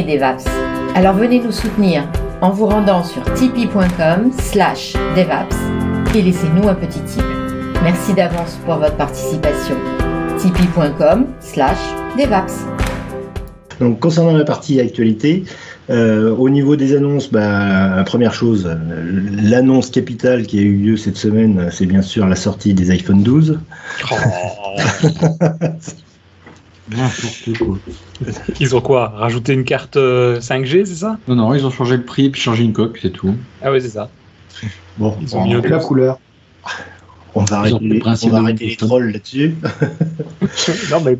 [0.00, 0.44] aimez DevApps.
[0.94, 2.04] Alors venez nous soutenir
[2.40, 5.56] en vous rendant sur tipeee.com slash DevApps
[6.14, 7.22] et laissez-nous un petit tip.
[7.82, 9.76] Merci d'avance pour votre participation.
[10.38, 11.78] tipeee.com slash
[12.18, 12.64] DevApps.
[13.78, 15.44] Donc concernant la partie actualité,
[15.88, 18.76] euh, au niveau des annonces, bah, la première chose, euh,
[19.42, 23.22] l'annonce capitale qui a eu lieu cette semaine, c'est bien sûr la sortie des iPhone
[23.22, 23.58] 12.
[26.90, 27.78] N'importe quoi.
[28.58, 31.18] Ils ont quoi Rajouté une carte euh, 5G, c'est ça?
[31.28, 33.34] Non, non, ils ont changé le prix et puis changé une coque, c'est tout.
[33.62, 34.10] Ah ouais, c'est ça.
[34.98, 36.18] Bon, Ils ont on, mis la couleur.
[37.34, 39.54] on va arrêter, pris le principe on va de arrêter les trolls là-dessus.
[40.90, 41.16] non, mais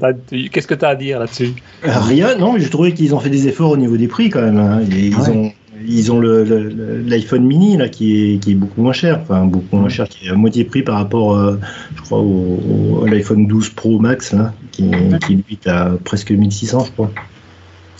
[0.51, 1.55] qu'est-ce que tu as à dire là-dessus?
[1.83, 4.43] Rien, non, mais j'ai trouvé qu'ils ont fait des efforts au niveau des prix quand
[4.43, 4.59] même.
[4.59, 4.83] hein.
[4.91, 5.29] Ils Ouais.
[5.31, 5.53] ont,
[5.91, 9.19] ils ont le- le- le- l'iPhone mini là qui est, qui est beaucoup moins cher,
[9.23, 11.57] enfin beaucoup moins cher, qui est à moitié prix par rapport, euh,
[11.97, 12.59] je crois, au,
[13.01, 14.85] au- à l'iPhone 12 Pro Max là, qui,
[15.27, 17.11] qui lui est à presque 1600, je crois.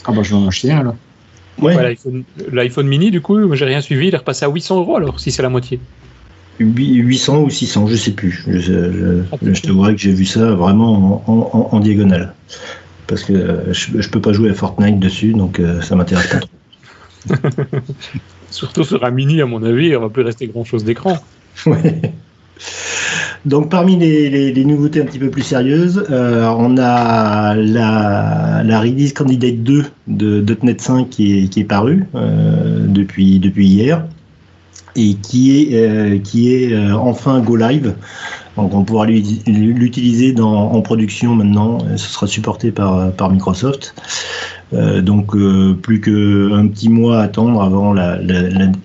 [0.05, 0.95] Ah bah je vais en acheter un là.
[1.61, 1.97] Ouais, Ouais,
[2.53, 5.31] L'iPhone mini, du coup, j'ai rien suivi, il est repassé à 800 euros alors, si
[5.31, 5.79] c'est la moitié.
[6.59, 8.45] huit- 800 ou 600, je sais plus.
[8.49, 12.35] Je, je, je t'avouerai que j'ai vu ça vraiment en, en- en diagonale.
[13.07, 16.29] Parce que euh, je, je peux pas jouer à Fortnite dessus, donc euh, ça m'intéresse
[16.29, 16.51] pas trop.
[18.51, 21.19] Surtout sur un mini, à mon avis, il va plus rester grand-chose d'écran.
[23.47, 29.63] Donc parmi les, nouveautés un petit peu plus sérieuses, euh, on a la, release candidate
[29.63, 34.05] 2 de .NET 5 qui est, parue euh, depuis, hier
[34.97, 37.95] et qui est, euh, enfin go live.
[38.57, 41.79] Donc on pourra l'utiliser en production maintenant.
[41.97, 43.95] Ce sera supporté par Microsoft.
[44.73, 48.19] Euh, donc euh, plus qu'un petit mois à attendre avant la,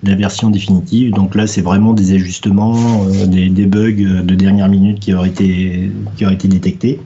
[0.02, 1.12] version définitive.
[1.12, 5.28] Donc là, c'est vraiment des ajustements, euh, des, des bugs de dernière minute qui auraient
[5.28, 7.00] été, qui auraient été détectés.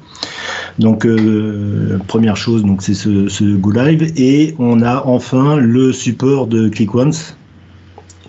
[0.79, 1.07] Donc
[2.07, 6.69] première chose, donc c'est ce, ce Go Live et on a enfin le support de
[6.69, 7.37] ClickOnce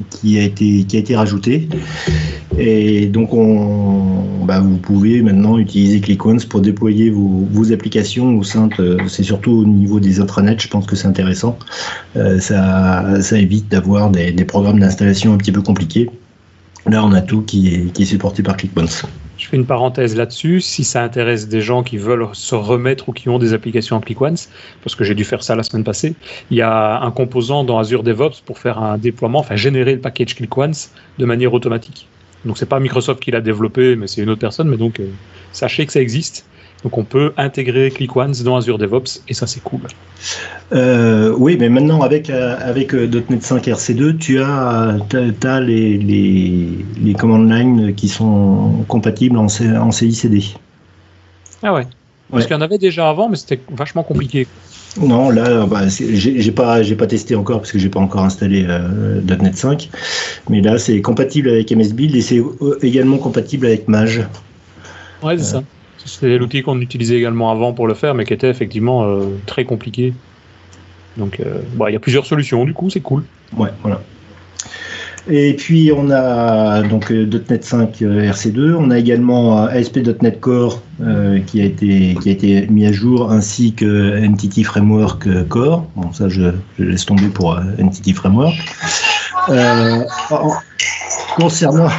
[0.09, 1.68] qui a été rajouté.
[2.57, 8.69] Et donc, on, bah, vous pouvez maintenant utiliser ClickOnce pour déployer vos, applications au sein
[9.07, 11.57] c'est surtout au niveau des intranets, je pense que c'est intéressant.
[12.18, 16.09] Euh, ça, évite d'avoir des, des programmes d'installation un petit peu compliqués.
[16.88, 19.06] Là, on a tout qui est, qui est supporté par ClickOnce.
[19.41, 23.12] Je fais une parenthèse là-dessus, si ça intéresse des gens qui veulent se remettre ou
[23.12, 24.52] qui ont des applications en ClickOnce,
[24.84, 26.13] parce que j'ai dû faire ça la semaine passée,
[26.52, 30.00] il y a un composant dans Azure DevOps pour faire un déploiement, enfin générer le
[30.00, 32.07] package ClickOnce de manière automatique.
[32.46, 35.07] Donc c'est pas Microsoft qui l'a développé, mais c'est une autre personne, mais donc euh,
[35.51, 36.46] sachez que ça existe.
[36.84, 39.81] Donc on peut intégrer ClickOnce dans Azure DevOps et ça c'est cool.
[40.74, 46.69] Euh, oui, mais maintenant avec, euh, avec euh, .NET 5 RC2, tu as, les, les,
[47.03, 50.44] les command lines qui sont compatibles en, C- en CICD.
[51.62, 51.86] Ah ouais.
[52.31, 54.48] Parce qu'il y en avait déjà avant, mais c'était vachement compliqué.
[55.00, 58.66] Non, là, bah, j'ai pas, j'ai pas testé encore parce que j'ai pas encore installé
[58.68, 59.90] euh, .NET 5.
[60.50, 62.42] Mais là, c'est compatible avec MS Build et c'est
[62.81, 64.22] également compatible avec Mage.
[65.22, 65.63] Ouais, c'est ça.
[66.06, 69.66] C'est l'outil qu'on utilisait également avant pour le faire, mais qui était effectivement euh, très
[69.66, 70.13] compliqué.
[71.17, 73.23] Donc, euh, bon, il y a plusieurs solutions, du coup, c'est cool.
[73.57, 74.01] Ouais, voilà.
[75.29, 80.81] Et puis on a donc euh, .NET 5 euh, RC2, on a également ASP.NET Core
[81.45, 85.85] qui a été qui a été mis à jour ainsi que Entity Framework Core.
[85.95, 88.56] Bon ça je, laisse tomber pour Entity Framework.
[91.38, 91.89] Concernant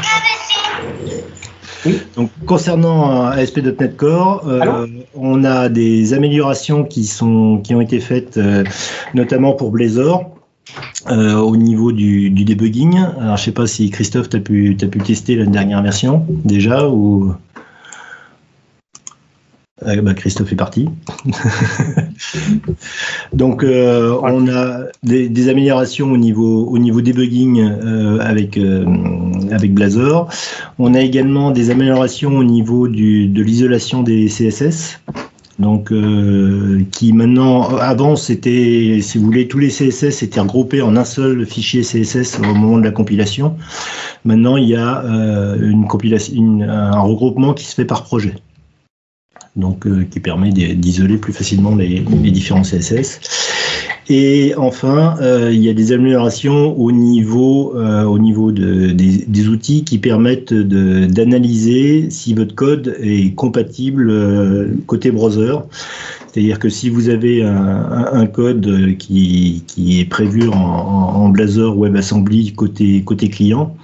[2.16, 8.00] donc concernant euh, ASP.NET Core, euh, on a des améliorations qui sont qui ont été
[8.00, 8.64] faites euh,
[9.14, 10.30] notamment pour Blazor.
[11.10, 12.96] Euh, au niveau du, du debugging.
[13.20, 16.24] Alors, je sais pas si Christophe, tu as pu, t'as pu tester la dernière version
[16.44, 17.34] déjà ou?
[19.84, 20.88] Ah, bah, Christophe est parti.
[23.32, 28.84] Donc, euh, on a des, améliorations au niveau, au niveau debugging euh, avec, euh,
[29.50, 30.28] avec Blazor.
[30.78, 35.00] On a également des améliorations au niveau du, de l'isolation des CSS.
[35.58, 35.92] Donc,
[36.90, 41.46] qui maintenant, avant, c'était, si vous voulez, tous les CSS étaient regroupés en un seul
[41.46, 43.54] fichier CSS au moment de la compilation.
[44.24, 45.04] Maintenant, il y a
[45.60, 48.34] une compilation, un regroupement qui se fait par projet.
[49.54, 53.20] Donc, euh, qui permet d'i- d'isoler plus facilement les, différents CSS.
[54.08, 58.92] Et enfin, euh, il y a des améliorations au niveau, euh,
[59.28, 64.10] des, outils qui permettent d'analyser si votre code est compatible
[64.86, 65.56] côté browser.
[66.32, 69.62] C'est-à-dire que si vous avez un, code qui,
[70.00, 73.76] est prévu en, en, en Blazor WebAssembly côté client,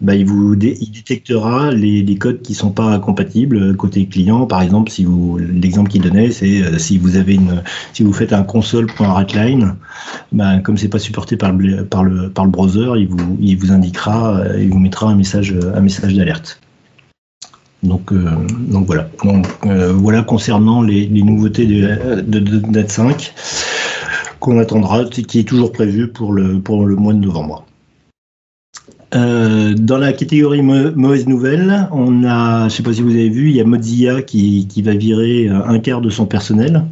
[0.00, 4.46] bah, il vous dé- il détectera les, codes qui sont pas compatibles côté client.
[4.46, 7.62] Par exemple, si vous l'exemple qu'il donnait, c'est euh, si vous avez une
[7.92, 9.74] si vous faites un console.writline,
[10.32, 13.56] bah, comme c'est pas supporté par le par le par le browser, il vous il
[13.56, 16.60] vous indiquera, euh, il vous mettra un message un message d'alerte.
[17.82, 19.08] Donc, euh, donc voilà.
[19.24, 23.34] Donc, euh, voilà concernant les, les nouveautés de, de, de .NET 5
[24.40, 27.64] qu'on attendra, qui est toujours prévu pour le, pour le mois de novembre.
[29.14, 33.30] Euh, dans la catégorie mau- mauvaise nouvelle, on a, je sais pas si vous avez
[33.30, 36.84] vu, il y a Mozilla qui, qui va virer euh, un quart de son personnel,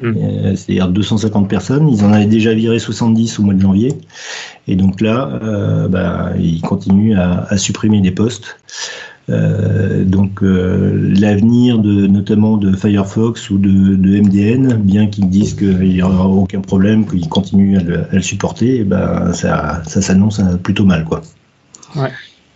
[0.00, 0.12] Mm.
[0.16, 1.88] Euh, c'est-à-dire 250 personnes.
[1.88, 3.92] Ils en avaient déjà viré 70 au mois de janvier,
[4.68, 8.60] et donc là, euh, bah, ils continuent à, à supprimer des postes.
[9.28, 16.02] Donc l'avenir de notamment de Firefox ou de, de MDN, bien qu'ils disent qu'il n'y
[16.02, 20.40] aura aucun problème, qu'ils continuent à le, à le supporter, eh ben ça, ça s'annonce
[20.64, 21.22] plutôt mal quoi.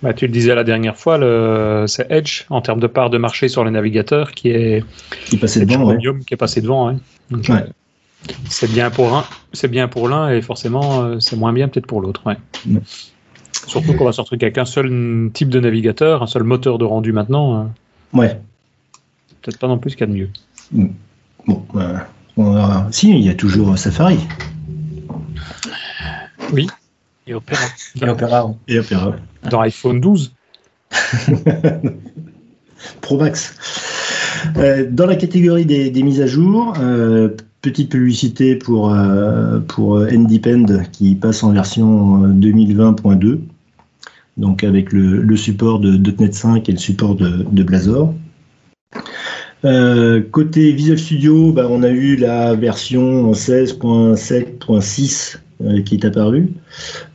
[0.03, 1.85] Bah, tu le disais la dernière fois, le...
[1.87, 4.85] c'est Edge en termes de part de marché sur les navigateurs qui est
[5.27, 5.99] Qui passait Edge devant, ouais.
[6.27, 6.89] Qui est passé devant.
[6.91, 6.99] hein.
[7.31, 7.55] Donc, Ouais.
[7.63, 11.69] euh, C'est bien pour un, c'est bien pour l'un et forcément euh, c'est moins bien
[11.69, 12.23] peut-être pour l'autre.
[12.27, 12.37] Ouais.
[12.69, 12.81] Ouais.
[13.67, 16.85] Surtout qu'on va se retrouver avec un seul type de navigateur, un seul moteur de
[16.85, 17.61] rendu maintenant.
[17.61, 17.65] euh,
[18.19, 18.39] Ouais.
[19.29, 20.29] c'est peut-être pas non plus ce qu'il y a de mieux.
[21.47, 21.97] Bon, euh,
[22.37, 24.19] on va- si, il y a toujours Safari
[27.27, 27.57] Et Opera.
[28.01, 28.55] Et Opera, ouais.
[28.69, 29.17] et Opera.
[29.51, 30.33] Dans iPhone 12.
[33.01, 33.57] Pro Max.
[34.57, 37.31] Euh, dans la catégorie des, des mises à jour, euh,
[37.63, 43.39] petite publicité pour, euh, pour Ndepend qui passe en version euh, 2020.2,
[44.37, 48.13] donc avec le, le support de .NET 5 et le support de, de Blazor.
[49.65, 55.39] Euh, côté Visual Studio, bah, on a eu la version 16.7.6 euh,
[55.85, 56.53] qui est apparue.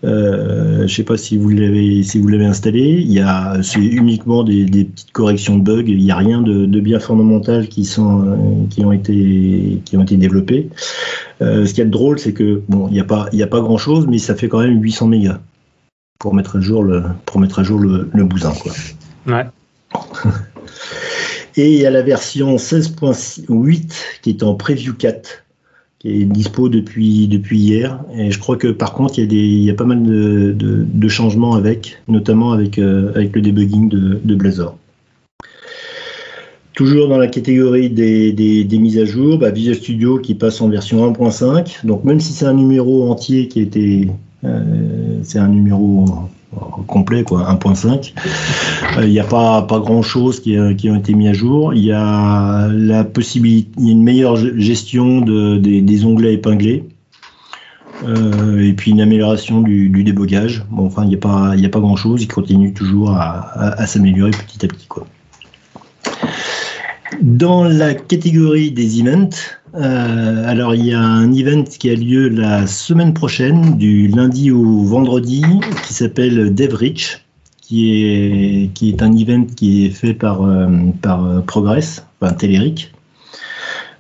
[0.04, 3.00] Euh, je ne sais pas si vous l'avez si vous l'avez installé.
[3.02, 5.84] Il y a c'est uniquement des, des petites corrections de bugs.
[5.88, 8.36] Il n'y a rien de, de bien fondamental qui sont euh,
[8.70, 10.70] qui ont été qui ont été développés.
[11.42, 13.40] Euh, ce qu'il y a de drôle, c'est que bon, il n'y a pas il
[13.40, 15.40] y a pas grand chose, mais ça fait quand même 800 mégas
[16.20, 18.72] pour mettre à jour le pour mettre à jour le, le bousin quoi.
[19.28, 19.46] Ouais.
[21.56, 23.92] Et il y a la version 16.8
[24.22, 25.44] qui est en Preview 4,
[26.00, 28.00] qui est dispo depuis, hier.
[28.18, 30.02] Et je crois que par contre, il y a, des, il y a pas mal
[30.04, 34.78] de, changements avec, notamment avec, euh, le debugging de, Blazor.
[36.74, 41.12] Toujours dans la catégorie des, mises à jour, bah, Visual Studio qui passe en version
[41.12, 41.86] 1.5.
[41.86, 44.08] Donc même si c'est un numéro entier qui été...
[44.46, 46.06] euh, c'est un numéro
[46.88, 48.14] complet, quoi, 1.5.
[49.00, 51.74] Euh, Il n'y a pas, pas grand chose qui, a- qui été mis à jour.
[51.74, 56.06] Il y a la possibilité, il y a une meilleure ge- gestion de, des, des
[56.06, 56.84] onglets épinglés.
[58.08, 60.64] Euh, et puis une amélioration du, débogage.
[60.72, 62.22] Bon, enfin, il n'y a pas, a pas grand chose.
[62.24, 65.06] Il continue toujours à, s'améliorer petit à petit, quoi.
[67.22, 69.30] Dans la catégorie des events,
[69.76, 74.52] euh, alors il y a un event qui a lieu la semaine prochaine, du lundi
[74.52, 75.44] au vendredi,
[75.86, 77.26] qui s'appelle DevReach,
[77.70, 80.68] qui est, qui est un event qui est fait par, euh,
[81.04, 82.92] par euh, Progress, enfin Telerik,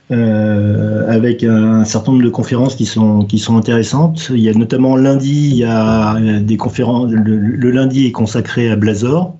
[0.09, 4.31] euh, avec un certain nombre de conférences qui sont, qui sont intéressantes.
[4.31, 8.75] Il y a notamment lundi, il y a des conférences, le, lundi est consacré à
[8.75, 9.35] Blazor,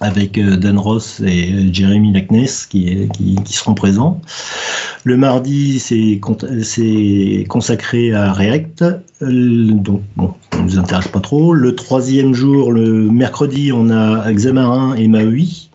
[0.00, 3.08] avec Dan Ross et Jeremy Lackness qui,
[3.44, 4.20] qui seront présents.
[5.08, 6.20] Le mardi, c'est
[7.48, 8.84] consacré à React,
[9.22, 11.54] euh, donc bon, ça ne nous intéresse pas trop.
[11.54, 15.70] Le troisième jour, le mercredi, on a Xamarin et Maui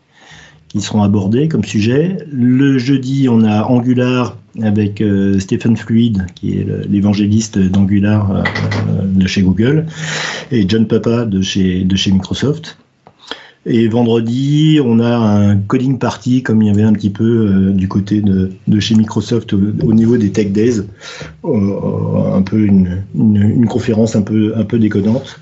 [0.68, 2.20] qui seront abordés comme sujet.
[2.32, 8.44] Le jeudi, on a Angular avec euh, Stephen Fluid, qui est l'évangéliste d'Angular euh,
[9.04, 9.88] de chez Google,
[10.52, 12.78] et John Papa de chez Microsoft.
[13.65, 17.72] Et vendredi, on a un coding party, comme il y avait un petit peu euh,
[17.72, 20.82] du côté de, chez Microsoft au, au niveau des Tech Days,
[21.46, 25.39] Euh, un peu une, conférence un peu, un peu déconnante.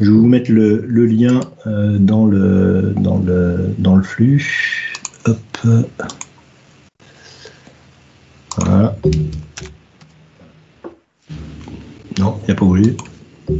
[0.00, 4.92] Je vais vous mettre le, lien euh, dans, le, dans, le, dans le flux.
[5.26, 5.38] Hop.
[8.56, 8.96] Voilà.
[12.18, 12.96] Non, il n'a pas voulu.
[13.48, 13.54] Je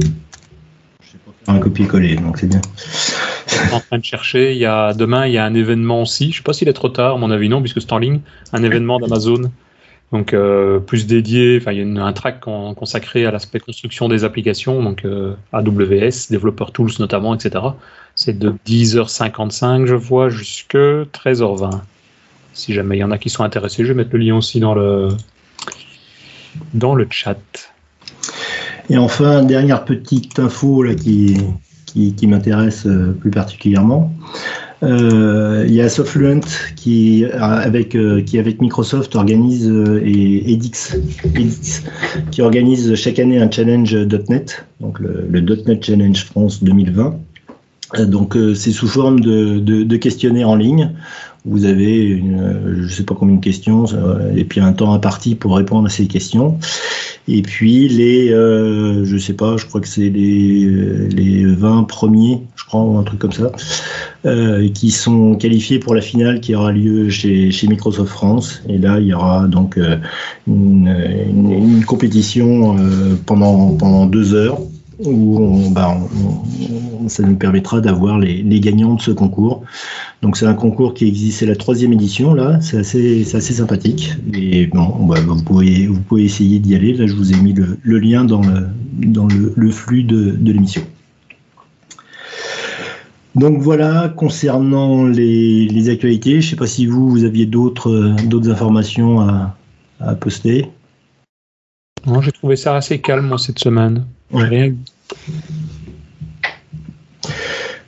[0.00, 2.60] sais pas faire un copier-coller, donc c'est bien.
[3.72, 4.52] en train de chercher.
[4.52, 6.32] Il y a, demain, il y a un événement aussi.
[6.32, 8.20] Je sais pas s'il est trop tard, à mon avis non, puisque c'est en ligne.
[8.52, 9.50] Un événement d'Amazon.
[10.12, 14.08] Donc euh, plus dédié, enfin il y a un track con- consacré à l'aspect construction
[14.08, 17.64] des applications, donc euh, AWS, Developer Tools notamment, etc.
[18.16, 21.80] C'est de 10h55, je vois, jusque 13h20.
[22.54, 24.58] Si jamais il y en a qui sont intéressés, je vais mettre le lien aussi
[24.58, 25.08] dans le
[26.74, 27.69] dans le chat.
[28.90, 31.36] Et enfin, dernière petite info là, qui,
[31.86, 34.12] qui, m'intéresse euh, plus particulièrement.
[34.82, 36.40] Euh, il y a Softfluent
[36.74, 39.68] qui avec qui avec Microsoft organise
[40.02, 40.96] et Edix,
[42.32, 47.14] qui organise chaque année un challenge .NET, donc le, .NET Challenge France 2020.
[48.06, 50.92] Donc c'est sous forme de, de, en ligne
[51.44, 53.86] vous avez une, je sais pas combien de questions
[54.36, 56.58] et puis un temps imparti pour répondre à ces questions.
[57.28, 62.42] Et puis les, euh, je sais pas, je crois que c'est les, les 20 premiers,
[62.56, 63.52] je crois, ou un truc comme ça,
[64.26, 68.62] euh, qui sont qualifiés pour la finale qui aura lieu chez, chez Microsoft France.
[68.68, 69.96] Et là, il y aura donc euh,
[70.48, 70.88] une,
[71.28, 74.58] une, une compétition euh, pendant, pendant deux heures
[75.04, 75.96] où bah,
[77.08, 79.62] ça nous permettra d'avoir les, gagnants de ce concours.
[80.22, 84.12] Donc c'est un concours qui existe, c'est la troisième édition là, c'est assez, assez sympathique.
[84.34, 86.92] Et bon, vous pouvez, vous pouvez essayer d'y aller.
[86.92, 90.82] Là, je vous ai mis le, lien dans le, dans le, flux de, l'émission.
[93.34, 99.20] Donc voilà, concernant les, actualités, je ne sais pas si vous, vous aviez d'autres informations
[99.20, 99.56] à,
[100.18, 100.66] poster.
[102.06, 104.06] Non, j'ai trouvé ça assez calme cette semaine.
[104.32, 104.44] Ouais.
[104.44, 104.74] Rien...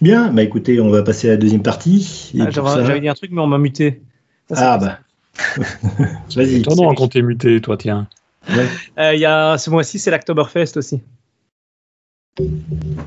[0.01, 2.33] Bien, bah écoutez, on va passer à la deuxième partie.
[2.41, 2.99] Ah, J'avais ça...
[2.99, 4.03] dit un truc, mais on m'a muté.
[4.51, 4.99] Ça, ah bah.
[6.35, 6.57] Vas-y.
[6.57, 8.09] Étonnant quand t'es muté, toi, tiens.
[8.49, 8.67] Ouais.
[8.99, 11.01] euh, y a ce mois-ci, c'est l'Octoberfest aussi.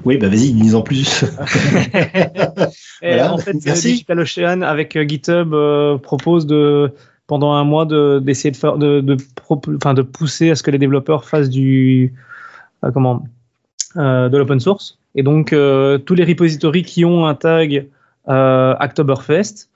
[0.05, 1.25] Oui, bah vas-y, dis en plus.
[3.01, 3.87] voilà, en fait, Merci.
[3.93, 6.93] Digital Ocean avec euh, GitHub euh, propose de
[7.27, 7.85] pendant un mois
[8.21, 9.17] d'essayer de, de, faire de, de,
[9.49, 12.19] enfin, de pousser à ce que les développeurs fassent du euh,
[12.91, 13.23] comment
[13.97, 14.97] euh, de l'open source.
[15.15, 17.87] Et donc euh, tous les repositories qui ont un tag
[18.27, 19.69] Oktoberfest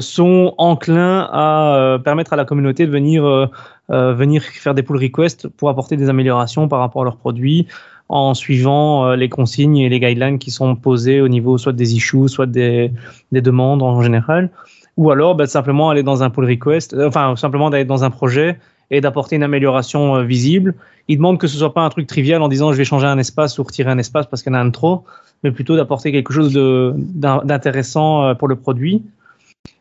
[0.00, 3.50] sont enclins à permettre à la communauté de venir
[3.88, 7.66] venir faire des pull requests pour apporter des améliorations par rapport à leurs produits
[8.08, 12.28] en suivant les consignes et les guidelines qui sont posées au niveau soit des issues,
[12.28, 12.92] soit des,
[13.32, 14.50] des demandes en général
[14.96, 18.10] ou alors bah, simplement aller dans un pull request, euh, enfin simplement d'aller dans un
[18.10, 18.58] projet
[18.92, 20.74] et d'apporter une amélioration euh, visible.
[21.08, 23.18] Il demande que ce soit pas un truc trivial en disant je vais changer un
[23.18, 25.02] espace ou retirer un espace parce qu'il y en a un de trop,
[25.42, 29.02] mais plutôt d'apporter quelque chose d'intéressant euh, pour le produit.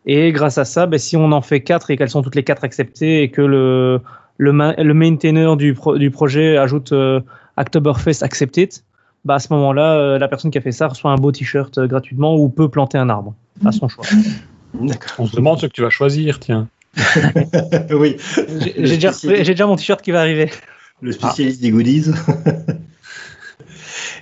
[0.08, 2.44] Et grâce à ça, bah, si on en fait quatre et qu'elles sont toutes les
[2.44, 4.01] quatre acceptées et que le,
[4.38, 7.20] le, le maintainer du, pro, du projet ajoute euh,
[7.58, 8.72] Oktoberfest accepted,
[9.25, 11.77] bah à ce moment-là, euh, la personne qui a fait ça reçoit un beau t-shirt
[11.77, 14.06] euh, gratuitement ou peut planter un arbre à son choix.
[15.20, 16.68] On se demande ce que tu vas choisir, tiens.
[17.91, 18.17] oui.
[18.77, 20.50] J'ai déjà, déjà, mon t-shirt qui va arriver.
[21.01, 21.63] Le spécialiste ah.
[21.63, 22.12] des goodies.